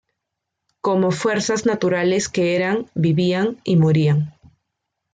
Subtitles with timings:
[0.81, 4.33] Como fuerzas naturales que eran, vivían y morían.